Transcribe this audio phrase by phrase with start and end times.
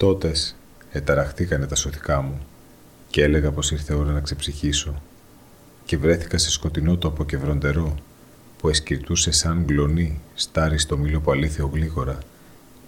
[0.00, 0.56] Τότες
[0.90, 2.38] εταραχτήκανε τα σωθικά μου
[3.10, 5.02] και έλεγα πως ήρθε ώρα να ξεψυχήσω
[5.84, 7.94] και βρέθηκα σε σκοτεινό το αποκευronτερό
[8.58, 12.18] που εσκυρτούσε σαν γλονί στάρι στο μήλο που αλήθειο γλίγορα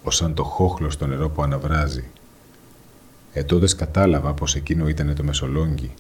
[0.03, 2.05] ως σαν το χόχλο στο νερό που αναβράζει.
[3.33, 5.95] Ετώδες κατάλαβα πως εκείνο ήταν το Μεσολόγγι,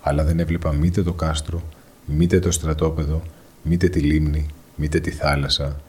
[0.00, 1.62] αλλά δεν έβλεπα μήτε το κάστρο,
[2.06, 3.22] μήτε το στρατόπεδο,
[3.62, 4.46] μήτε τη λίμνη,
[4.76, 5.80] μήτε τη θάλασσα,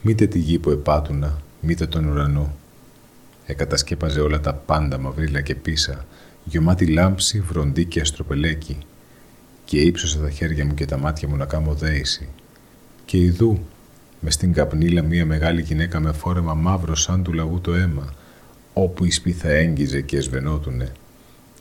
[0.00, 2.54] μήτε τη γη που επάτουνα, μήτε τον ουρανό.
[3.50, 6.06] Εκατασκέπαζε όλα τα πάντα μαυρίλα και πίσα,
[6.44, 8.78] γεμάτη λάμψη, βροντί και αστροπελέκι,
[9.64, 12.28] και ύψωσα τα χέρια μου και τα μάτια μου να κάνω δέηση.
[13.04, 13.58] Και ειδού,
[14.20, 18.14] μες στην καπνίλα μία μεγάλη γυναίκα με φόρεμα μαύρο σαν του λαγού το αίμα,
[18.72, 20.92] όπου η σπίθα έγγιζε και εσβενότουνε,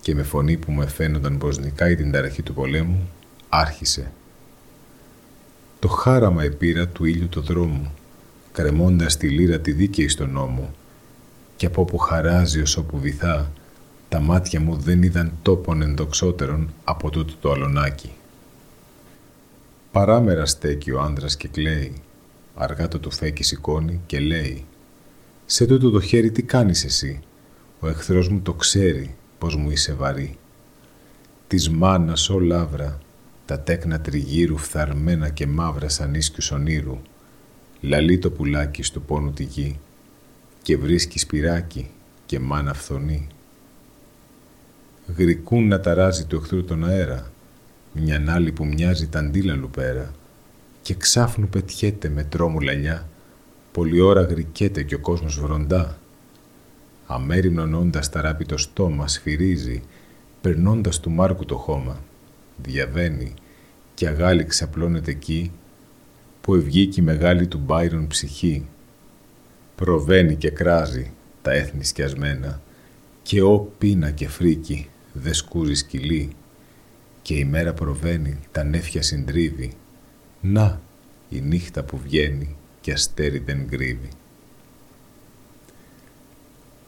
[0.01, 3.09] και με φωνή που με φαίνονταν πως νικάει την ταραχή του πολέμου,
[3.49, 4.12] άρχισε.
[5.79, 7.93] Το χάραμα επήρα του ήλιου το δρόμο,
[8.51, 10.73] κρεμώντας τη λύρα τη δίκαιη στον νόμο,
[11.57, 13.52] και από όπου χαράζει ως όπου βυθά,
[14.09, 18.12] τα μάτια μου δεν είδαν τόπον ενδοξότερον από τούτο το αλωνάκι.
[19.91, 22.01] Παράμερα στέκει ο άντρας και κλαίει.
[22.55, 24.65] Αργά το τουφέκι σηκώνει και λέει
[25.45, 27.20] «Σε τούτο το χέρι τι κάνεις εσύ,
[27.79, 30.37] ο εχθρός μου το ξέρει πως μου είσαι βαρύ.
[31.48, 32.98] Της μάνας ο λάβρα,
[33.45, 37.01] τα τέκνα τριγύρου φθαρμένα και μαύρα σαν ίσκιους ονείρου,
[37.82, 39.79] λαλεί το πουλάκι στο πόνου τη γη
[40.68, 41.90] και βρίσκεις σπυράκι
[42.26, 43.27] και μάνα φθονή.
[45.18, 47.32] Γρικούν να ταράζει του εχθρού τον αέρα,
[47.91, 50.12] μια άλλη που μοιάζει ταντήλαλου πέρα
[50.82, 53.07] και ξάφνου πετιέται με τρόμου λαλιά,
[53.71, 55.98] πολλή ώρα γρικέται κι ο κόσμος βροντά.
[57.05, 59.84] Αμέριμνον όντας ταράπει το στόμα σφυρίζει,
[60.41, 61.99] περνώντας του Μάρκου το χώμα,
[62.63, 63.34] διαβαίνει
[63.93, 65.51] και αγάλη ξαπλώνεται εκεί
[66.41, 68.66] που ευγήκη μεγάλη του Μπάιρον ψυχή.
[69.78, 71.11] Προβαίνει και κράζει
[71.41, 72.61] τα έθνη σκιασμένα
[73.22, 76.35] και ό πείνα και φρίκι δε σκούζει σκυλί
[77.22, 79.71] και η μέρα προβαίνει, τα νέφια συντρίβει.
[80.41, 80.81] Να,
[81.29, 84.09] η νύχτα που βγαίνει και αστέρι δεν κρύβει.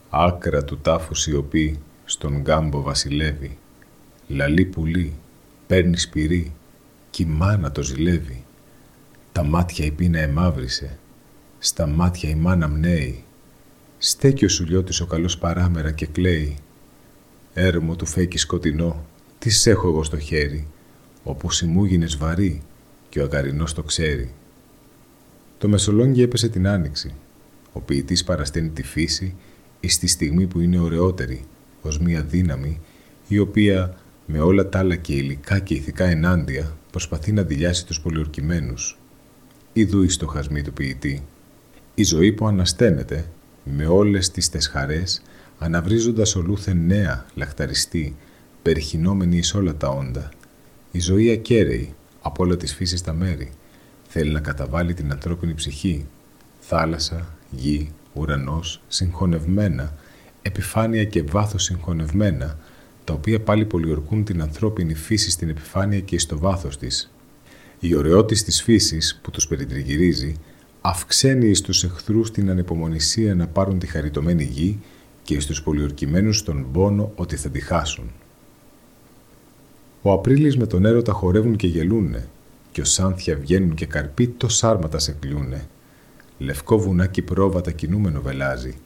[0.10, 3.58] Άκρα του τάφου σιωπή στον γκάμπο βασιλεύει.
[4.28, 5.14] Λαλή πουλί,
[5.68, 6.54] παίρνει σπυρί
[7.10, 8.46] κι η μάνα το ζηλεύει.
[9.32, 10.98] Τα μάτια η πείνα εμάβρισε,
[11.60, 13.24] στα μάτια η μάνα μνέει.
[13.98, 16.58] Στέκει ο σουλιώτης ο καλός παράμερα και κλαίει.
[17.54, 19.06] Έρμο του φέκει σκοτεινό,
[19.40, 20.68] τις έχω εγώ στο χέρι,
[21.24, 22.62] όπου σημούγινες βαρύ
[23.10, 24.34] και ο ακαρινός το ξέρει.
[25.58, 27.14] Το Μεσολόγγι έπεσε την άνοιξη.
[27.74, 29.36] Ο ποιητής παρασταίνει τη φύση
[29.80, 31.46] εις τη στιγμή που είναι ωραιότερη,
[31.82, 32.82] ως μία δύναμη,
[33.28, 38.02] η οποία με όλα τα άλλα και υλικά και ηθικά ενάντια προσπαθεί να δηλιάσει τους
[38.02, 39.00] πολιορκημένους.
[39.74, 41.24] Ιδού οι στοχασμοί του ποιητή.
[42.00, 43.26] Η ζωή που ανασταίνεται,
[43.64, 45.22] με όλες τις τεσχαρές,
[45.58, 48.16] αναβρίζοντας ολούθεν νέα, λαχταριστή,
[48.62, 50.30] περιχυνόμενη εις όλα τα όντα.
[50.92, 53.52] Η ζωή ακέραιη, από όλα της φύσης τα μέρη,
[54.08, 56.06] θέλει να καταβάλει την ανθρώπινη ψυχή.
[56.60, 59.96] Θάλασσα, γη, ουρανός, συγχωνευμένα,
[60.42, 62.60] επιφάνεια και βάθος συγχωνευμένα,
[63.04, 67.12] τα οποία πάλι πολιορκούν την ανθρώπινη φύση στην επιφάνεια και στο βάθος της.
[67.80, 70.36] Η ωραιότης της φύσης που τους περιτριγυρίζει
[70.82, 74.80] αυξαίνει εις τους εχθρούς την ανεπομονησία να πάρουν τη χαριτωμένη γη
[75.24, 78.12] και στους πολιορκημένους τον πόνο ότι θα τη χάσουν.
[80.02, 82.28] Ο Απρίλης με τον έρωτα χορεύουν και γελούνε,
[82.72, 85.68] και ο Σάνθια βγαίνουν και καρποί το σάρματα σε κλειούνε.
[86.38, 88.78] Λευκό βουνάκι πρόβατα κινούμενο βελάζει,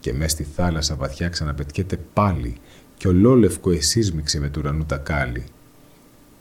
[0.00, 2.56] και μες στη θάλασσα βαθιά ξαναπετιέται πάλι,
[2.96, 5.44] και ολόλευκο εσύσμιξε με του ουρανού τα κάλλη.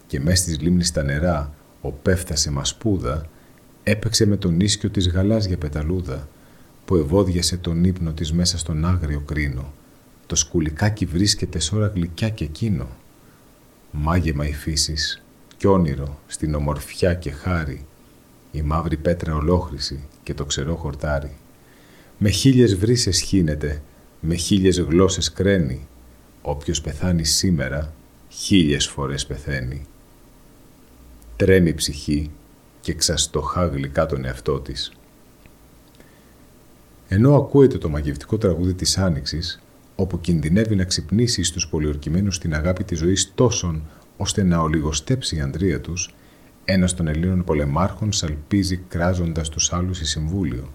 [0.07, 3.29] Και μες στις λίμνης τα νερά, ο πέφτασε μασπούδα,
[3.87, 6.27] έπαιξε με τον ίσκιο της γαλάζια πεταλούδα,
[6.85, 9.73] που ευώδιασε τον ύπνο της μέσα στον άγριο κρίνο.
[10.25, 12.87] Το σκουλικάκι βρίσκεται σ' ώρα γλυκιά και εκείνο.
[13.91, 15.23] Μάγεμα η φύσης
[15.57, 17.85] κι όνειρο στην ομορφιά και χάρη,
[18.51, 21.35] η μαύρη πέτρα ολόχρηση και το ξερό χορτάρι.
[22.17, 23.81] Με χίλιες βρύσες χύνεται,
[24.19, 25.87] με χίλιες γλώσσες κραίνει,
[26.41, 27.93] όποιος πεθάνει σήμερα,
[28.29, 29.85] χίλιες φορές πεθαίνει.
[31.35, 32.31] Τρέμει η ψυχή
[32.85, 34.91] και ξαστοχά γλυκά τον εαυτό της.
[37.07, 39.61] Ενώ ακούεται το μαγευτικό τραγούδι της Άνοιξης,
[39.95, 43.83] όπου κινδυνεύει να ξυπνήσει στους πολιορκημένους την αγάπη της ζωής τόσων,
[44.17, 46.13] ώστε να ολιγοστέψει η ανδρεία τους,
[46.65, 50.71] ένας των Ελλήνων πολεμάρχων σαλπίζει κράζοντας τους άλλους η συμβούλιο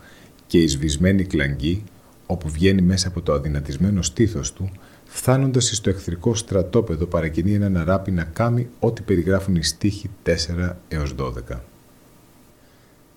[0.47, 1.85] και η σβησμένη κλαγγή,
[2.27, 4.71] όπου βγαίνει μέσα από το αδυνατισμένο στήθος του,
[5.05, 11.15] φτάνοντας στο εχθρικό στρατόπεδο παρακινεί έναν αράπη να κάνει ό,τι περιγράφουν οι στίχοι 4 έως
[11.19, 11.61] 12.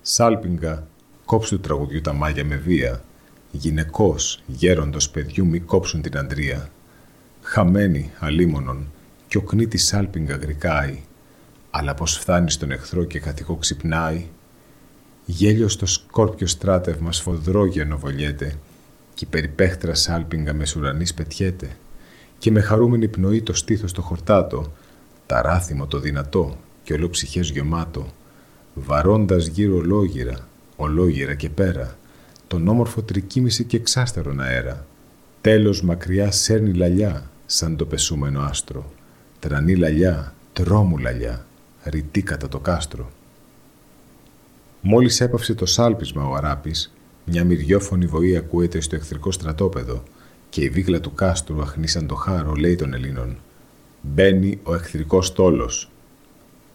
[0.06, 0.86] Σάλπιγγα,
[1.24, 3.04] κόψου του τραγουδιού τα μάγια με βία,
[3.50, 6.70] γυναικός, γέροντος παιδιού μη κόψουν την αντρία.
[7.42, 8.92] Χαμένη, αλίμονον,
[9.28, 11.00] κι ο κνήτης σάλπιγγα γρικάει,
[11.70, 14.26] αλλά πως φτάνει στον εχθρό και καθηκό ξυπνάει.
[15.24, 18.58] Γέλιο στο σκόρπιο στράτευμα σφοδρό γενοβολιέται,
[19.14, 21.76] κι περιπέχτρα σάλπιγγα μεσουρανής πετιέται,
[22.38, 24.72] και με χαρούμενη πνοή το στήθος το χορτάτο,
[25.26, 28.12] ταράθυμο το δυνατό και όλο ψυχές γεμάτο,
[28.74, 31.98] βαρώντας γύρω ολόγυρα, ολόγυρα και πέρα,
[32.46, 34.86] τον όμορφο τρικίμηση και εξάστερον αέρα.
[35.40, 38.92] Τέλος μακριά σέρνει λαλιά, σαν το πεσούμενο άστρο.
[39.38, 41.46] Τρανή λαλιά, τρόμου λαλιά,
[41.84, 43.10] ρητή κατά το κάστρο.
[44.80, 46.94] Μόλις έπαυσε το σάλπισμα ο Αράπης,
[47.24, 50.02] μια μυριόφωνη βοή ακούεται στο εχθρικό στρατόπεδο
[50.48, 53.36] και η βίγλα του κάστρου αχνίσαν το χάρο, λέει των Ελλήνων.
[54.00, 55.90] Μπαίνει ο εχθρικός τόλος.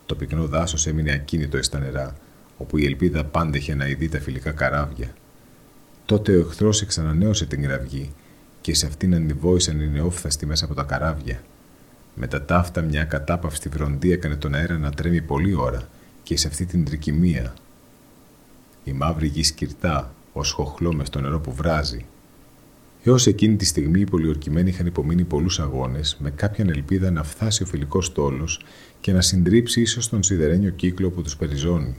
[0.10, 2.16] Το πυκνό δάσος έμεινε ακίνητο στα νερά,
[2.58, 5.14] όπου η ελπίδα πάντεχε να ειδεί τα φιλικά καράβια.
[6.06, 8.14] Τότε ο εχθρός εξανανέωσε την κραυγή
[8.62, 11.42] και σε αυτήν ανηβόησαν οι νεόφθαστοι μέσα από τα καράβια.
[12.16, 15.90] Με τα ταύτα μια κατάπαυστη βροντή έκανε τον αέρα να τρέμει πολλή ώρα
[16.24, 17.54] και σε αυτή την τρικυμία.
[18.84, 22.06] Η μαύρη γη σκυρτά, ως χοχλό μες στο νερό που βράζει.
[23.04, 27.64] Έως εκείνη τη στιγμή οι πολιορκημένοι είχαν υπομείνει πολλούς αγώνες, με κάποιαν ελπίδα να φτάσει
[27.64, 28.62] ο φιλικός τόλος
[29.02, 31.96] και να συντρίψει ίσως τον σιδερένιο κύκλο που τους περιζώνει.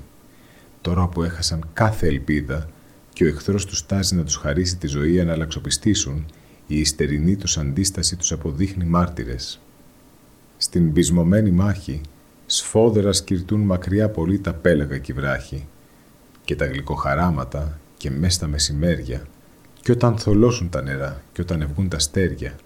[0.81, 2.69] Τώρα που έχασαν κάθε ελπίδα,
[3.13, 6.27] και ο εχθρός τους τάζει να τους χαρίσει τη ζωή να αλλαξοπιστήσουν,
[6.67, 9.61] η ιστερινή τους αντίσταση τους αποδείχνει μάρτυρες.
[10.57, 12.01] Στην πεισμωμένη μάχη,
[12.47, 15.67] σφόδερα σκυρτούν μακριά πολύ τα πέλαγα και βράχοι,
[16.45, 19.27] και τα γλυκοχαράματα και μέσα στα μεσημέρια,
[19.83, 22.57] και όταν θολώσουν τα νερά και όταν ευγούν τα στέρια,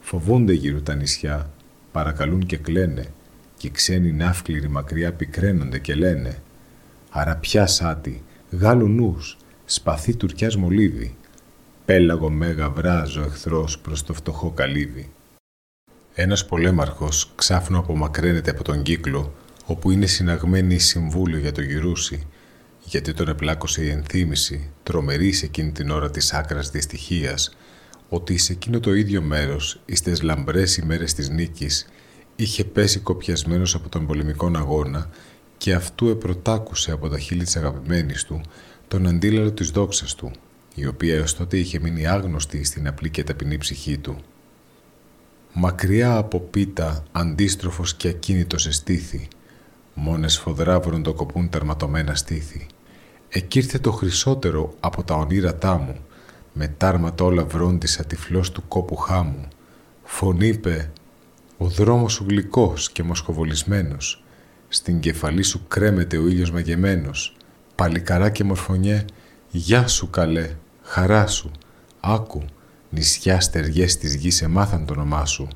[0.00, 1.50] φοβούνται γύρω τα νησιά,
[1.92, 3.06] παρακαλούν και κλαίνε,
[3.60, 6.42] και οι ξένοι ναύκληροι μακριά πικραίνονται και λένε
[7.10, 11.16] «Αρα πια σάτι, Γάλλου νους, σπαθί τουρκιάς μολύβι,
[11.84, 15.10] πέλαγο μέγα βράζω εχθρός προς το φτωχό καλύβι.
[16.14, 19.34] Ένας πολέμαρχος ξάφνου απομακραίνεται από τον κύκλο,
[19.66, 22.26] όπου είναι συναγμένη η συμβούλιο για το γυρούσι,
[22.84, 27.56] γιατί τον επλάκωσε η ενθύμηση, τρομερή σε εκείνη την ώρα της άκρας δυστυχίας,
[28.08, 31.86] ότι σε εκείνο το ίδιο μέρος, στις λαμπρές ημέρες της νίκης,
[32.42, 35.10] είχε πέσει κοπιασμένος από τον πολεμικό αγώνα
[35.56, 38.40] και αυτού επροτάκουσε από τα χείλη της αγαπημένης του
[38.88, 40.30] τον αντίλαλο της δόξας του,
[40.74, 44.16] η οποία έως τότε είχε μείνει άγνωστη στην απλή και ταπεινή ψυχή του.
[45.52, 49.28] Μακριά από πίτα, αντίστροφος και ακίνητος εστήθη,
[49.94, 52.66] μόνες φοδρά βροντοκοπούν τερματωμένα στήθη.
[53.28, 55.96] Εκήρθε το χρυσότερο από τα ονείρατά μου,
[56.52, 59.48] με τάρματα όλα βρόντισα τυφλός του κόπου χάμου.
[60.02, 60.90] Φωνήπε,
[61.62, 64.24] ο δρόμος σου γλυκός και μοσχοβολισμένος,
[64.68, 67.36] στην κεφαλή σου κρέμεται ο ήλιος μαγεμένος,
[67.74, 69.04] Παλικαρά και μορφωνιέ,
[69.50, 70.50] γεια σου καλέ,
[70.82, 71.50] χαρά σου,
[72.00, 72.44] άκου,
[72.90, 75.48] νησιά στεριές της γης εμάθαν το όνομά σου.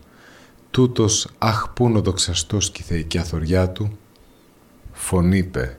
[0.71, 3.99] Τούτος, αχ πούν ο δοξαστός και η θεϊκιά θωριά του,
[4.93, 5.79] φωνήπε.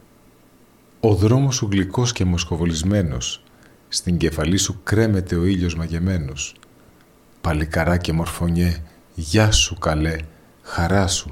[0.99, 3.43] Ο δρόμος σου γλυκός και μοσχοβολισμένος,
[3.87, 6.55] στην κεφαλή σου κρέμεται ο ήλιος μαγεμένος.
[7.41, 8.83] Παλικαρά και μορφωνιέ,
[9.17, 10.15] γεια σου καλέ,
[10.61, 11.31] χαρά σου,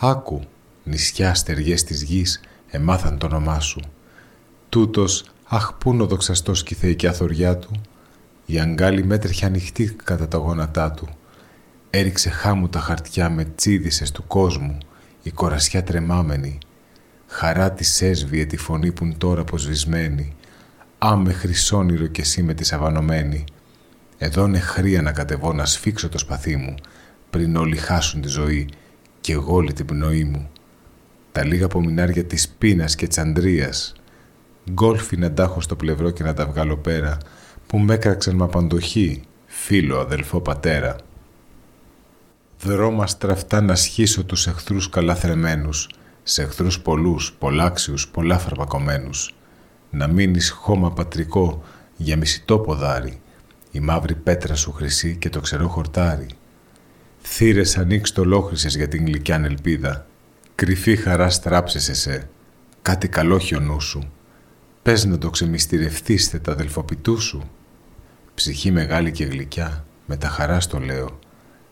[0.00, 0.44] άκου,
[0.84, 2.40] νησιά στεριές της γης
[2.70, 3.80] εμάθαν το όνομά σου.
[4.68, 7.80] Τούτος, αχ πούν ο δοξαστός και η θεϊκιά θωριά του,
[8.46, 11.08] η αγκάλη μέτρεχε ανοιχτή κατά τα γόνατά του.
[11.90, 14.78] Έριξε χάμου τα χαρτιά με τσίδισες του κόσμου,
[15.22, 16.58] η κορασιά τρεμάμενη.
[17.26, 20.36] Χαρά της έσβησε τη φωνή που τώρα αποσβησμένη.
[20.98, 23.44] Άμε χρυσόνυρο κι εσύ με τη σαβανωμένη.
[24.18, 26.74] Εδώ είναι χρία να κατεβώ να σφίξω το σπαθί μου,
[27.30, 28.68] πριν όλοι χάσουν τη ζωή
[29.20, 30.50] και εγώ όλη την πνοή μου.
[31.32, 33.94] Τα λίγα απομεινάρια της πείνας και τσαντρίας,
[34.70, 37.18] γκόλφι να τάχω στο πλευρό και να τα βγάλω πέρα,
[37.66, 40.96] που με έκραξαν με απαντοχή, φίλο, αδελφό, πατέρα.
[42.60, 45.88] Δρόμα στραφτά να σχίσω τους εχθρούς καλά θρεμένους,
[46.22, 49.34] σε εχθρούς πολλούς, πολλάξιους, πολλά φαρμακομένους.
[49.90, 51.62] Να μείνεις χώμα πατρικό
[51.96, 53.20] για μισητό ποδάρι,
[53.70, 56.28] η μαύρη πέτρα σου χρυσή και το ξερό χορτάρι.
[57.28, 60.06] Θύρες ανοίξ το λόχρησες για την γλυκιά ελπίδα,
[60.54, 62.28] κρυφή χαρά στράψεσαι σε,
[62.82, 64.12] κάτι καλό νου σου,
[64.82, 67.50] Πες να το ξεμυστηρευτείς τα αδελφοπιτού σου.
[68.34, 71.18] Ψυχή μεγάλη και γλυκιά, με τα χαράς στο λέω.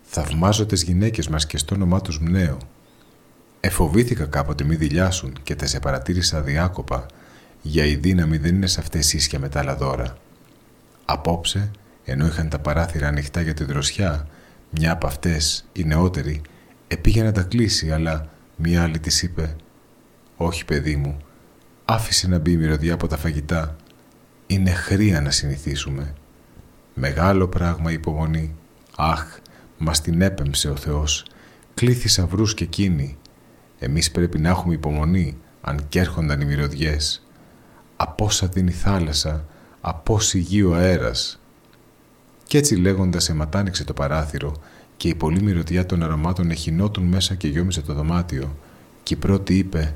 [0.03, 2.59] Θαυμάζω τις γυναίκες μας και στο όνομά τους μνέω.
[3.61, 7.07] Εφοβήθηκα κάποτε μη δηλιάσουν και τα σε παρατήρησα διάκοπα,
[7.63, 10.17] για η δύναμη δεν είναι σε αυτές ίσια με τα άλλα δώρα.
[11.05, 11.71] Απόψε,
[12.05, 14.29] ενώ είχαν τα παράθυρα ανοιχτά για τη δροσιά,
[14.75, 16.41] μια από αυτές, η νεότερη,
[16.89, 19.57] επήγε να τα κλείσει, αλλά μια άλλη της είπε
[20.37, 21.17] «Όχι, παιδί μου,
[21.85, 23.77] άφησε να μπει η μυρωδιά από τα φαγητά.
[24.47, 26.15] Είναι χρία να συνηθίσουμε.
[26.95, 28.55] Μεγάλο πράγμα η υπομονή.
[28.97, 29.39] Αχ,
[29.79, 31.27] μας την έπεμψε ο Θεός.
[31.75, 33.17] Κλήθησα βρούς και εκείνοι.
[33.79, 37.27] Εμείς πρέπει να έχουμε υπομονή, αν κι έρχονταν οι μυρωδιές.
[37.97, 39.45] Απόσα δίνει η θάλασσα,
[39.81, 41.41] απόση γη ο αέρας.
[42.55, 44.55] Κι έτσι λέγοντας αιματάνιξε το παράθυρο
[44.97, 48.57] και η πολλή μυρωδιά των αρωμάτων εχινότουν μέσα και γιόμιζε το δωμάτιο.
[49.03, 49.95] Και η πρώτη είπε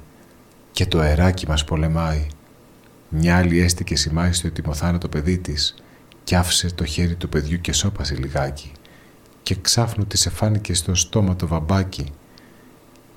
[0.73, 2.27] «Και το αεράκι μας πολεμάει».
[3.09, 4.51] Μια άλλη έστηκε σημάει στο
[4.99, 5.75] το παιδί της
[6.25, 8.73] κι άφησε το χέρι του παιδιού και σώπασε λιγάκι
[9.43, 12.13] και ξάφνου της εφάνηκε στο στόμα το βαμπάκι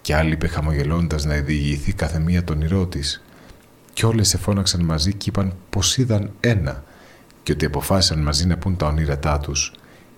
[0.01, 3.23] κι άλλη είπε χαμογελώντας να διηγηθεί κάθε μία τον ηρώ της
[3.93, 6.83] κι όλες εφώναξαν μαζί και είπαν πως είδαν ένα
[7.51, 9.73] και ότι αποφάσισαν μαζί να πούν τα ονείρατά τους.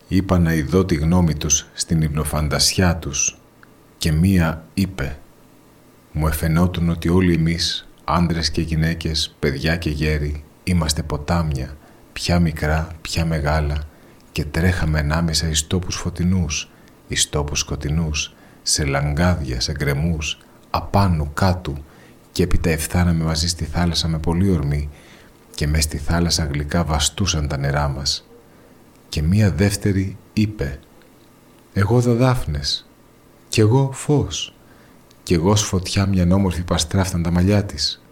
[0.08, 3.38] Είπαν να ειδώ τη γνώμη τους στην υπνοφαντασιά τους
[3.98, 5.18] και μία είπε
[6.12, 11.78] «Μου εφαινότουν ότι όλοι εμείς, άντρες και γυναίκες, παιδιά και γέροι, είμαστε ποτάμια,
[12.14, 13.84] πια μικρά, πια μεγάλα
[14.32, 16.70] και τρέχαμε ανάμεσα εις τόπους φωτεινούς,
[17.08, 20.38] εις τόπους σκοτεινούς, σε λαγκάδια, σε γκρεμούς,
[20.70, 21.74] απάνω, κάτω
[22.32, 24.90] και έπειτα εφθάναμε μαζί στη θάλασσα με πολύ ορμή
[25.56, 28.28] και μες στη θάλασσα γλυκά βαστούσαν τα νερά μας.
[29.10, 30.80] Και μία δεύτερη είπε
[31.74, 32.88] «Εγώ δαδάφνες,
[33.50, 34.56] κι εγώ φως,
[35.24, 38.04] κι εγώ σφωτιά μια όμορφη παστράφταν τα μαλλιά της».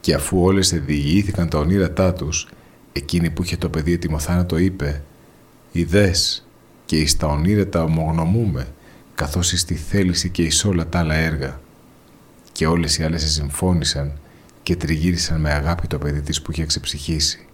[0.00, 2.48] Και αφού όλες διηγήθηκαν τα ονείρατά τους,
[2.92, 5.02] εκείνη που είχε το παιδί έτοιμο θάνατο είπε
[5.72, 6.46] «Ιδές
[6.84, 8.66] και εις τα ονείρετα ομογνωμούμε,
[9.14, 11.60] καθώς εις τη θέληση και εις όλα τα άλλα έργα».
[12.52, 14.18] Και όλες οι άλλες συμφώνησαν
[14.66, 17.46] και τριγύρισαν με αγάπη το παιδί της που είχε ξεψυχήσει.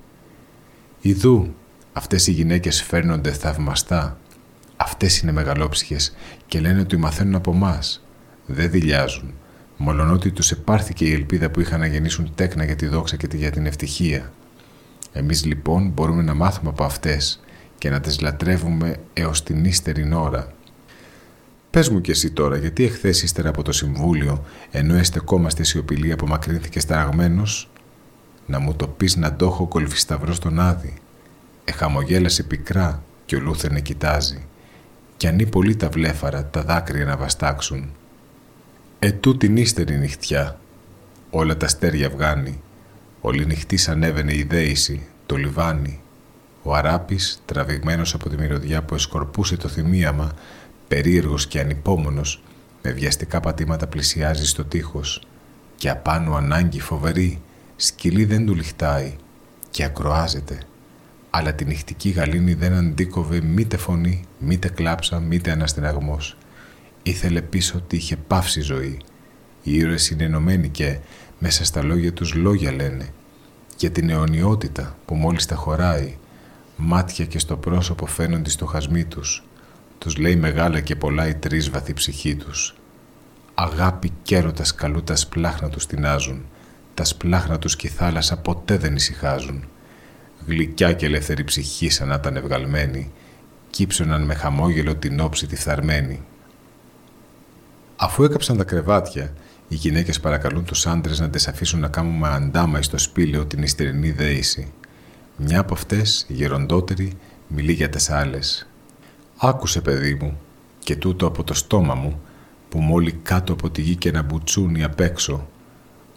[1.01, 1.55] Ιδού,
[1.93, 4.19] αυτές οι γυναίκες φέρνονται θαυμαστά.
[4.77, 6.17] Αυτές είναι μεγαλόψυχες
[6.47, 8.05] και λένε ότι μαθαίνουν από εμάς.
[8.47, 9.35] Δεν δηλιάζουν,
[9.77, 13.51] μολονότι τους επάρθηκε η ελπίδα που είχαν να γεννήσουν τέκνα για τη δόξα και για
[13.51, 14.33] την ευτυχία.
[15.13, 17.41] Εμείς λοιπόν μπορούμε να μάθουμε από αυτές
[17.79, 20.53] και να τις λατρεύουμε έως την ύστερη ώρα.
[21.73, 26.83] Πες μου κι εσύ τώρα, γιατί εχθές ύστερα από το Συμβούλιο, ενώ εστεκόμαστε σιωπηλοί, απομακρύνθηκες
[26.83, 27.71] ταραγμένος,
[28.47, 30.95] να μου το πεις να το έχω γκόλφι σταυρό στον Άδη.
[31.65, 34.47] Εχαμογέλασε πικρά και ο Λούθερνε κοιτάζει.
[35.17, 37.91] Κι ανοίγει πολύ τα βλέφαρα, τα δάκρυα να βαστάξουν.
[38.99, 40.59] Ετούτη την ύστερη νυχτιά,
[41.31, 42.61] όλα τα αστέρια βγάνει,
[43.25, 46.01] Όλη νυχτή ανέβαινε η δέηση, το λιβάνι.
[46.63, 50.33] Ο αράπης, τραβηγμένος από τη μυρωδιά που εσκορπούσε το θυμίαμα,
[50.93, 52.43] περίεργος και ανυπόμονος,
[52.83, 55.23] με βιαστικά πατήματα πλησιάζει στο τείχος
[55.77, 57.43] και απάνω ανάγκη φοβερή,
[57.77, 59.17] σκυλή δεν του λιχτάει
[59.71, 60.59] και ακροάζεται.
[61.31, 66.37] Αλλά τη νυχτική γαλήνη δεν αντίκοβε μήτε φωνή, μήτε κλάψα, μήτε αναστεναγμός.
[67.03, 69.01] Ήθελε πίσω ότι είχε πάυσει ζωή.
[69.63, 70.99] Οι ήρωες είναι ενωμένοι και
[71.39, 73.09] μέσα στα λόγια τους λόγια λένε
[73.77, 76.17] για την αιωνιότητα που μόλις τα χωράει
[76.77, 79.45] μάτια και στο πρόσωπο φαίνονται στο χασμί τους
[80.03, 82.75] τους λέει μεγάλα και πολλά η τρίσβαθη ψυχή τους
[83.55, 86.45] αγάπη και έρωτας καλού τα σπλάχνα τους τεινάζουν
[86.95, 89.65] τα σπλάχνα τους και η θάλασσα ποτέ δεν ησυχάζουν
[90.47, 93.13] γλυκιά και ελεύθερη ψυχή σαν να ήταν ευγαλμένη
[93.71, 96.23] κύψωναν με χαμόγελο την όψη τη φθαρμένη.
[97.97, 99.33] Αφού έκαψαν τα κρεβάτια
[99.69, 104.11] οι γυναίκες παρακαλούν τους άντρες να τις αφήσουν να κάνουμε αντάμα στο σπήλαιο την ιστερινή
[104.11, 104.73] δέηση.
[105.37, 107.13] Μια από αυτές, η γεροντότερη,
[107.47, 108.72] μιλεί για τις άλλες.
[109.45, 110.39] «Άκουσε, παιδί μου,
[110.79, 112.21] και τούτο από το στόμα μου,
[112.69, 115.49] που μόλι κάτω από τη γη και να μπουτσούνι απ' έξω,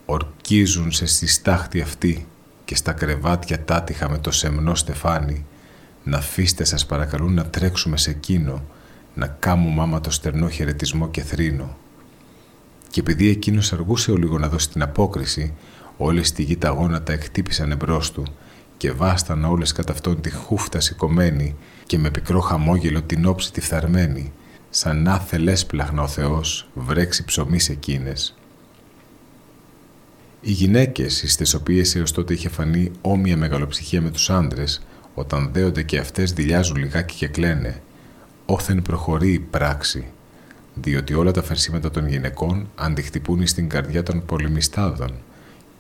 [0.05, 2.27] ορκίζουν σε στη στάχτη αυτή
[2.65, 5.45] και στα κρεβάτια τάτυχα με το σεμνό στεφάνι,
[6.03, 8.63] να αφήστε σας παρακαλούν να τρέξουμε σε εκείνο,
[9.13, 11.77] να κάμουμε άμα το στερνό χαιρετισμό και θρήνο.
[12.89, 15.53] Και επειδή εκείνος αργούσε ο λίγο να δώσει την απόκριση,
[15.97, 18.23] όλες στη γη τα γόνατα εκτύπησαν εμπρός του
[18.77, 21.55] και βάσταν όλες κατά αυτόν τη χούφτα σηκωμένη
[21.85, 24.33] και με πικρό χαμόγελο την όψη τη φθαρμένη,
[24.69, 28.35] σαν να θελέσπλαχνα ο Θεός βρέξει ψωμί σε εκείνες.
[30.41, 34.81] Οι γυναίκες, στι οποίες έως τότε είχε φανεί όμοια μεγαλοψυχία με τους άντρες,
[35.13, 37.81] όταν δέονται και αυτές δηλιάζουν λιγάκι και κλαίνε,
[38.45, 40.07] όθεν προχωρεί η πράξη,
[40.73, 45.11] διότι όλα τα φερσίματα των γυναικών αντιχτυπούν στην καρδιά των πολεμιστάδων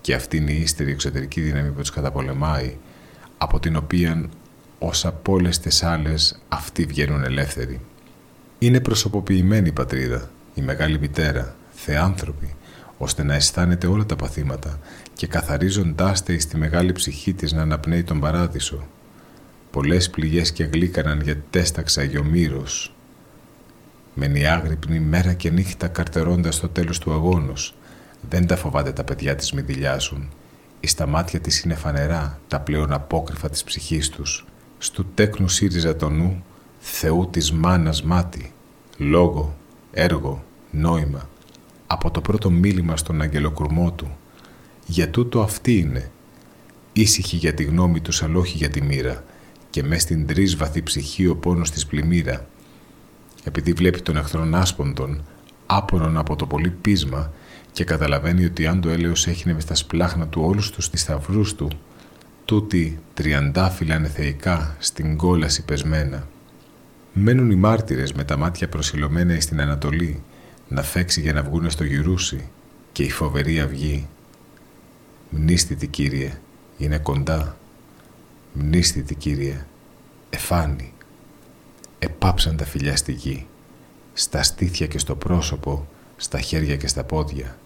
[0.01, 2.77] και αυτή είναι η ύστερη εξωτερική δύναμη που τους καταπολεμάει,
[3.37, 4.29] από την οποία
[4.87, 7.81] ως από όλες τις άλλες αυτοί βγαίνουν ελεύθεροι.
[8.59, 12.55] Είναι προσωποποιημένη η πατρίδα, η μεγάλη μητέρα, θεάνθρωποι,
[12.97, 14.79] ώστε να αισθάνεται όλα τα παθήματα
[15.13, 18.87] και καθαρίζοντάς τη στη μεγάλη ψυχή της να αναπνέει τον παράδεισο.
[19.71, 22.95] Πολλές πληγές και γλύκαναν γιατί τέσταξα γιομήρος,
[24.17, 27.75] Μένει άγρυπνη μέρα και νύχτα καρτερώντας το τέλος του αγώνος.
[28.29, 30.29] Δεν τα φοβάται τα παιδιά της μη δηλιάσουν.
[30.79, 34.45] Ή στα μάτια της είναι φανερά τα πλέον απόκρυφα της ψυχής τους.
[34.85, 36.43] Στου τέκνου σύριζα το νου,
[36.79, 38.53] Θεού της μάνας μάτι,
[38.97, 39.57] λόγο,
[39.91, 41.29] έργο, νόημα,
[41.87, 44.17] από το πρώτο μίλημα στον αγγελοκουρμό του,
[44.85, 46.11] για τούτο αυτή είναι,
[46.93, 49.23] ήσυχη για τη γνώμη τους αλλά όχι για τη μοίρα,
[49.69, 52.47] και μες στην τρίσβαθη ψυχή ο πόνος της πλημμύρα,
[53.43, 55.23] επειδή βλέπει τον εχθρόν άσποντον,
[55.65, 57.31] άπορον από το πολύ πείσμα
[57.71, 61.67] και καταλαβαίνει ότι αν το έλεος έχει μες στα σπλάχνα του όλους τους θησαυρούς του,
[62.45, 66.27] τούτη τριαντάφυλλα είναι θεϊκά στην κόλαση πεσμένα.
[67.13, 70.23] Μένουν οι μάρτυρες με τα μάτια προσιλωμένα στην Ανατολή
[70.67, 72.49] να φέξει για να βγούνε στο γυρούσι
[72.91, 74.07] και η φοβερή αυγή.
[75.29, 76.37] Μνήστητη Κύριε,
[76.77, 77.57] είναι κοντά.
[78.53, 79.65] Μνήστητη Κύριε,
[80.29, 80.93] εφάνει.
[81.99, 83.47] Επάψαν τα φιλιά στη γη,
[84.13, 85.87] στα στήθια και στο πρόσωπο,
[86.17, 87.57] στα χέρια και στα πόδια.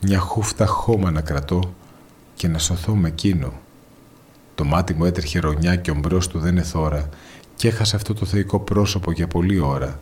[0.00, 1.74] Μια χούφτα χώμα να κρατώ
[2.34, 3.52] και να σωθώ με εκείνο.
[4.56, 7.08] Το μάτι μου έτρεχε ρονιά και ο μπρος του δεν εθώρα
[7.56, 10.00] και έχασε αυτό το θεϊκό πρόσωπο για πολλή ώρα.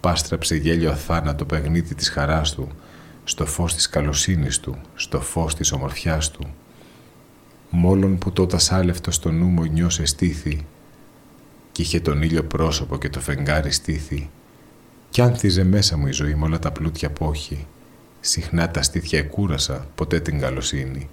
[0.00, 2.68] Πάστραψε γέλιο αθάνατο παιχνίδι της χαράς του,
[3.24, 6.46] στο φως της καλοσύνης του, στο φως της ομορφιάς του.
[7.70, 10.66] Μόλον που τότε σάλευτο στο νου μου νιώσε στήθη
[11.72, 14.30] κι είχε τον ήλιο πρόσωπο και το φεγγάρι στήθη
[15.10, 17.66] κι άνθιζε μέσα μου η ζωή με όλα τα πλούτια πόχη.
[18.20, 21.08] Συχνά τα στήθια εκούρασα, ποτέ την καλοσύνη.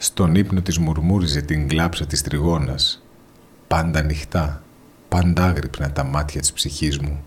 [0.00, 3.04] Στον ύπνο της μουρμούριζε την κλάψα της τριγώνας.
[3.66, 4.62] Πάντα ανοιχτά,
[5.08, 7.24] πάντα άγρυπνα τα μάτια της ψυχής μου.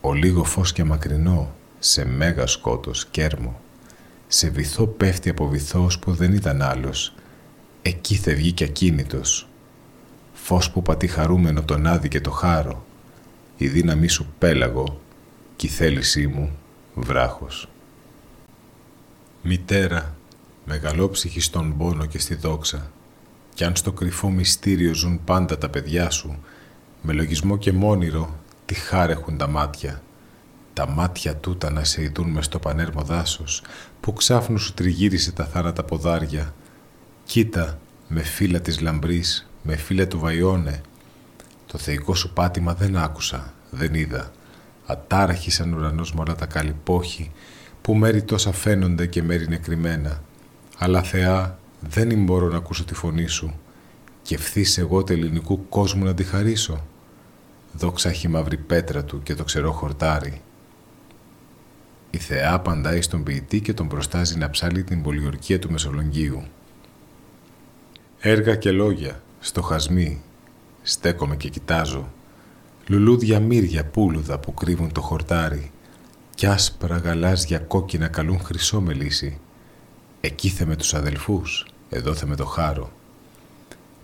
[0.00, 3.60] Ο λίγο φως και μακρινό, σε μέγα σκότος, κέρμο.
[4.26, 7.14] Σε βυθό πέφτει από βυθός που δεν ήταν άλλος.
[7.82, 9.48] Εκεί θε βγει κι ακίνητος.
[10.32, 12.84] Φως που πατεί χαρούμενο τον άδει και το χάρο.
[13.56, 15.00] Η δύναμή σου πέλαγο
[15.56, 16.58] κι η θέλησή μου
[16.94, 17.68] βράχος.
[19.42, 20.14] Μητέρα,
[20.64, 22.90] μεγαλόψυχη στον πόνο και στη δόξα,
[23.54, 26.38] κι αν στο κρυφό μυστήριο ζουν πάντα τα παιδιά σου,
[27.02, 30.02] με λογισμό και μόνιρο τι χάρεχουν τα μάτια,
[30.72, 33.62] τα μάτια τούτα να σε ειδούν μες στο πανέρμο δάσος,
[34.00, 36.54] που ξάφνου σου τριγύρισε τα θάνατα ποδάρια.
[37.24, 40.80] Κοίτα, με φύλλα της λαμπρής, με φύλλα του βαϊόνε.
[41.66, 44.32] Το θεϊκό σου πάτημα δεν άκουσα, δεν είδα.
[44.86, 47.32] Ατάραχης σαν ουρανός με όλα τα καλυπόχη,
[47.82, 50.22] που μέρη τόσα φαίνονται και μέρη είναι κρυμμένα.
[50.82, 53.54] Αλλά Θεά, δεν μπορώ να ακούσω τη φωνή σου
[54.22, 56.84] και ευθύς εγώ του ελληνικού κόσμου να τη χαρίσω.
[57.72, 60.40] Δόξα έχει μαύρη πέτρα του και το ξερό χορτάρι.
[62.10, 66.42] Η Θεά απαντάει στον ποιητή και τον προστάζει να ψάλει την πολιορκία του Μεσολογγίου.
[68.20, 70.22] Έργα και λόγια, στοχασμοί,
[70.82, 72.12] στέκομαι και κοιτάζω.
[72.86, 75.70] Λουλούδια μύρια πούλουδα που κρύβουν το χορτάρι
[76.34, 79.40] κι άσπρα γαλάζια κόκκινα καλούν χρυσό μελίσι.
[80.20, 82.92] Εκεί θε με τους αδελφούς, εδώ θε με το χάρο.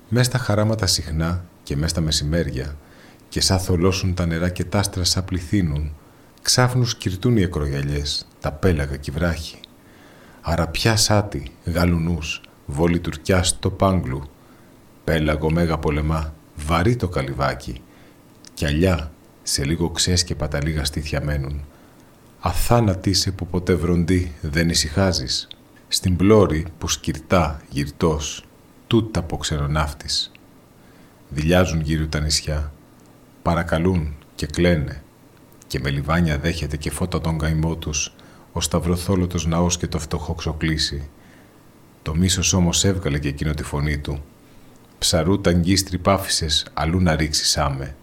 [0.08, 2.76] Μες στα χαράματα συχνά και μες στα μεσημέρια
[3.28, 5.94] και σαν θολώσουν τα νερά και τα άστρα σαν πληθύνουν,
[6.42, 9.60] ξάφνους κυρτούν οι εκρογιαλιές, τα πέλαγα κι βράχοι.
[10.40, 14.22] Αραπιά σάτι, γαλουνούς, βόλη τουρκιά στο πάγκλου,
[15.04, 17.80] πέλαγο μέγα πολεμά, βαρύ το καλυβάκι,
[18.54, 21.64] κι αλλιά σε λίγο ξέσκεπα τα λίγα στήθια μένουν.
[22.40, 25.48] Αθάνατη σε που ποτέ βροντί δεν ησυχάζεις.
[25.88, 28.44] Στην πλώρη που σκυρτά γυρτός,
[28.86, 30.32] τούτα από ξεροναύτης.
[31.28, 32.72] Δηλιάζουν γύρω τα νησιά,
[33.42, 35.02] παρακαλούν και κλαίνε
[35.66, 38.14] και με λιβάνια δέχεται και φώτα τον καημό τους
[38.52, 41.08] ο σταυροθόλωτος ναός και το φτωχό ξοκλήσει.
[42.02, 44.24] Το μίσος όμως έβγαλε και εκείνο τη φωνή του.
[44.98, 47.96] Ψαρού τα αγκίστρι πάφησες, αλλού να ρίξεις άμε.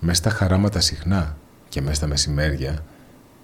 [0.00, 1.36] Μες στα χαράματα συχνά
[1.68, 2.84] και μες στα μεσημέρια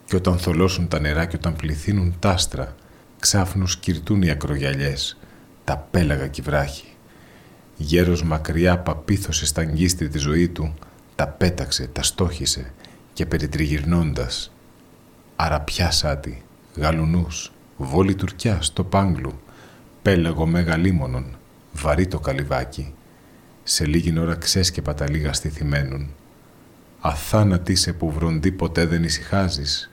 [0.05, 2.75] και όταν θολώσουν τα νερά και όταν πληθύνουν τ' άστρα,
[3.21, 5.19] ξάφνους σκυρτούν οι ακρογιαλιές,
[5.65, 6.85] τα πέλαγα κι βράχοι.
[7.77, 10.75] Γέρος μακριά παπίθωσε στα αγκίστρι τη ζωή του,
[11.15, 12.73] τα πέταξε, τα στόχισε
[13.13, 14.53] και περιτριγυρνώντας.
[15.37, 16.43] Αραπιάσάτη,
[16.77, 19.41] γαλουνούς, βόλη τουρκιά στο πάγκλου,
[20.03, 21.37] πέλαγο μεγαλίμονον,
[21.73, 22.95] βαρύ το καλυβάκι.
[23.63, 26.11] Σε λίγη ώρα ξέσκεπα τα λίγα στηθυμένουν.
[27.01, 29.91] Αθάνατη σε που βροντί ποτέ δεν ησυχάζεις.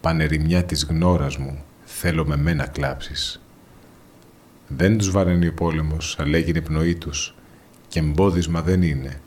[0.00, 1.64] Πανερημιά της γνώρας μου,
[1.96, 3.40] θέλω με μένα κλάψεις.
[4.68, 7.34] Δεν τους βαραίνει ο πόλεμος, αλλά έγινε πνοή τους
[7.88, 9.20] και εμπόδισμα δεν είναι.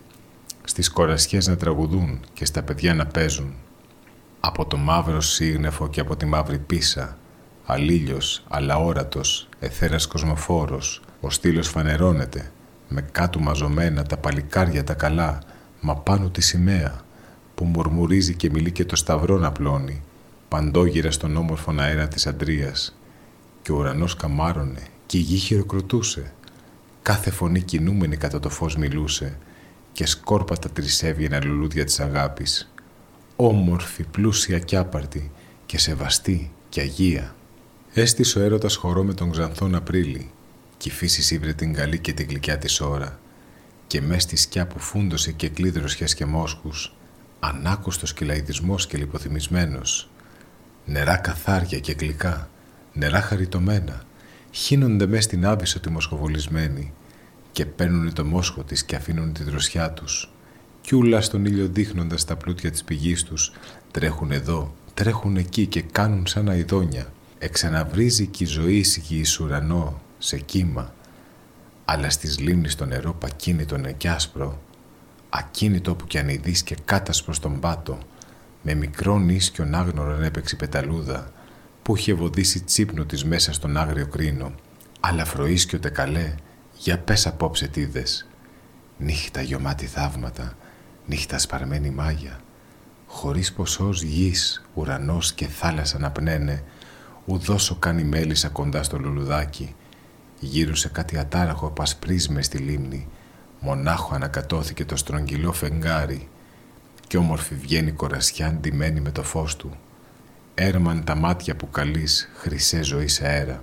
[0.64, 3.54] Στις κορασιές να τραγουδούν και στα παιδιά να παίζουν.
[4.40, 7.18] Από το μαύρο σύγνεφο και από τη μαύρη πίσα,
[7.66, 12.52] αλήλιος, αλαόρατος, εθέρας κοσμοφόρος, ο στήλος φανερώνεται,
[12.88, 15.42] με κάτω μαζωμένα τα παλικάρια τα καλά,
[15.82, 17.02] μα πάνω τη σημαία,
[17.56, 20.02] που μουρμουρίζει και μιλεί και το σταυρό να πλώνει,
[20.48, 22.98] παντόγυρα στον όμορφο αέρα της Αντρίας,
[23.62, 26.34] και ο ουρανός καμάρωνε και η γη χειροκροτούσε.
[27.02, 29.38] κάθε φωνή κινούμενη κατά το φως μιλούσε
[29.92, 32.74] και σκόρπατα τρισέβγαιναν λουλούδια της αγάπης.
[33.36, 35.32] Όμορφη, πλούσια κι άπαρτη
[35.66, 37.36] και σεβαστή και αγία.
[37.94, 40.32] Έστησε ο έρωτας χορό με τον Ξανθόν Απρίλη
[40.78, 43.20] κι η φύση σύβρε την καλή και την γλυκιά της ώρα
[43.88, 46.96] και μες στη σκιά που φούντωσε και κλείδρωσιας και μόσχους
[47.40, 50.10] ανάκουστος και λαϊδισμός και λιποθυμισμένος
[50.90, 52.50] νερά καθάρια και γλυκά
[52.94, 54.02] νερά χαριτωμένα
[54.52, 56.94] χύνονται μες στην άβυσο τη μοσχοβολισμένη
[57.52, 60.32] και παίρνουν το μόσχο της και αφήνουν τη δροσιά τους.
[60.82, 63.52] Κι ούλα στον ήλιο δείχνοντας τα πλούτια της πηγής τους
[63.92, 70.38] τρέχουν εδώ, τρέχουν εκεί και κάνουν σαν αηδόνια εξαναβρίζει κι η ζωή εις ουρανό σε
[70.38, 70.94] κύμα.
[71.86, 74.62] Αλλά στις λίμνης το νερό πακίνητο και άσπρο
[75.30, 77.98] ακίνητο που κι αν ειδείς και κάτασπρος στον πάτο
[78.70, 81.32] με μικρό νίσκιον άγνωρον έπαιξε πεταλούδα
[81.82, 84.52] που είχε βοδίσει τσίπνο της μέσα στον άγριο κρίνο.
[85.00, 86.36] Αλλά φροίσκιοτε καλέ,
[86.78, 88.28] για πες απόψε τι είδες.
[88.98, 90.58] Νύχτα γιωμάτι θαύματα,
[91.06, 92.40] νύχτα σπαρμένη μάγια.
[93.08, 96.64] Χωρίς ποσός γης, ουρανός και θάλασσα να πνένε,
[97.26, 99.76] ουδόσο κάνει μέλισσα κοντά στο λουλουδάκι.
[100.40, 103.08] Γύρω σε κάτι ατάραχο πασπρίσμε στη λίμνη,
[103.60, 106.30] μονάχο ανακατώθηκε το στρογγυλό φεγγάρι
[107.08, 109.78] κι όμορφη βγαίνει κορασιά ντυμένη με το φως του
[110.60, 113.60] έρμαν τα μάτια που καλείς χρυσέ ζωή σε αέρα.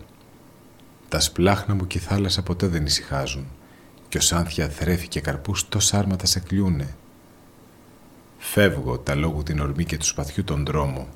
[1.08, 3.46] Τα σπλάχνα μου και η θάλασσα ποτέ δεν ησυχάζουν
[4.08, 6.94] κι ο σάνθια θρέφει και καρπούς τόσα άρματα σε κλειούνε.
[8.38, 11.08] Φεύγω τα λόγου την ορμή και του σπαθιού τον δρόμο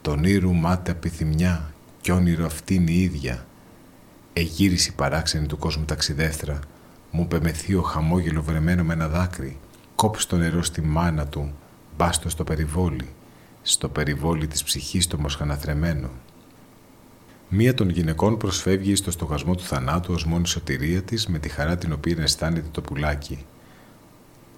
[0.00, 3.46] τον ήρου μάται απειθυμιά κι όνειρο αυτήν η ίδια.
[4.32, 6.58] Εγύριση παράξενη του κόσμου ταξιδεύτρα
[7.10, 9.58] μου πεμεθεί χαμόγελο βρεμένο με ένα δάκρυ
[10.00, 11.52] κόψει το νερό στη μάνα του
[11.96, 13.08] μπάστο στο περιβόλι
[13.62, 16.10] στο περιβόλι της ψυχής το μοσχαναθρεμένο.
[17.48, 21.76] Μία των γυναικών προσφεύγει στο στοχασμό του θανάτου ως μόνη σωτηρία της με τη χαρά
[21.76, 23.44] την οποία αισθάνεται το πουλάκι.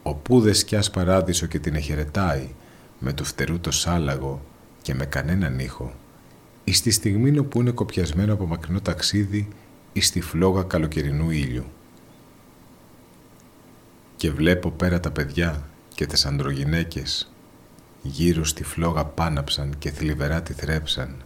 [0.02, 2.48] Ο πούδες σκιάς παράδεισο και την εχαιρετάει
[2.98, 4.42] με του φτερού το σάλαγο
[4.83, 5.92] και με κανέναν ήχο.
[6.64, 9.48] Εις τη στιγμή που είναι κοπιασμένο από μακρινό ταξίδι
[9.92, 11.64] εις τη φλόγα καλοκαιρινού ήλιου.
[14.22, 17.32] Και βλέπω πέρα τα παιδιά και τις ανδρογυναίκες
[18.02, 21.16] Γύρω στη φλόγα πάναψαν και θλιβερά τη θρέψαν,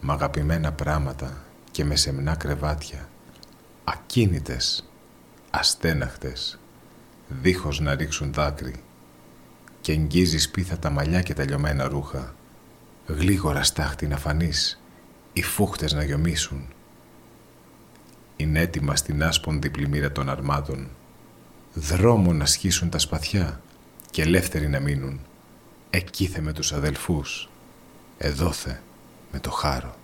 [0.00, 3.08] μ' αγαπημένα πράματα και με σεμνά κρεβάτια,
[3.84, 4.88] ακίνητες,
[5.50, 6.58] αστέναχτες,
[7.28, 8.82] δίχως να ρίξουν δάκρυ
[9.80, 12.34] και εγγίζει σπίθα τα μαλλιά και τα λιωμένα ρούχα,
[13.06, 14.80] γλίγορα στάχτη να φανείς,
[15.32, 16.68] οι φούχτες να γιομίσουν.
[18.36, 20.88] Είναι έτοιμα στην άσπονδη πλημμύρα των αρμάτων,
[21.74, 23.60] δρόμο να σχίσουν τα σπαθιά
[24.10, 25.20] και ελεύθεροι να μείνουν
[25.90, 27.48] εκείθε με τους αδελφούς,
[28.18, 28.82] εδώθε
[29.32, 29.94] με το χάρο.